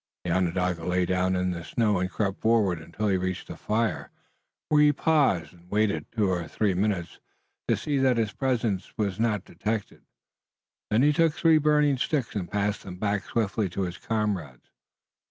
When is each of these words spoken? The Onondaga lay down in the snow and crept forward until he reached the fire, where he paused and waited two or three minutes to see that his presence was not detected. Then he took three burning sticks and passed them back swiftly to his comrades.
The 0.23 0.31
Onondaga 0.31 0.83
lay 0.83 1.05
down 1.05 1.35
in 1.35 1.51
the 1.51 1.63
snow 1.63 1.99
and 1.99 2.09
crept 2.09 2.41
forward 2.41 2.81
until 2.81 3.07
he 3.07 3.17
reached 3.17 3.49
the 3.49 3.55
fire, 3.55 4.09
where 4.69 4.81
he 4.81 4.91
paused 4.91 5.53
and 5.53 5.69
waited 5.69 6.07
two 6.11 6.27
or 6.27 6.47
three 6.47 6.73
minutes 6.73 7.19
to 7.67 7.77
see 7.77 7.99
that 7.99 8.17
his 8.17 8.33
presence 8.33 8.97
was 8.97 9.19
not 9.19 9.45
detected. 9.45 10.01
Then 10.89 11.03
he 11.03 11.13
took 11.13 11.33
three 11.35 11.59
burning 11.59 11.97
sticks 11.97 12.33
and 12.35 12.49
passed 12.49 12.81
them 12.81 12.95
back 12.97 13.25
swiftly 13.25 13.69
to 13.69 13.83
his 13.83 13.99
comrades. 13.99 14.71